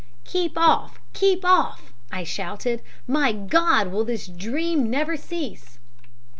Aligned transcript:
"'Keep 0.23 0.57
off! 0.57 0.99
Keep 1.13 1.45
off!' 1.45 1.93
I 2.11 2.23
shouted. 2.23 2.81
'My 3.07 3.31
God, 3.33 3.89
will 3.91 4.03
this 4.03 4.25
dream 4.25 4.89
never 4.89 5.15
cease?' 5.15 5.77